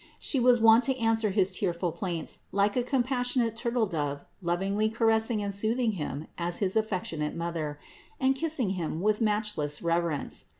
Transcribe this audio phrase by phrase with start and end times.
[0.17, 5.43] She was wont to answer his tearful plaints like a com passionate turtledove lovingly caressing
[5.43, 7.77] and soothing Him as his affectionate Mother,
[8.19, 10.45] and kissing Him with match less reverence.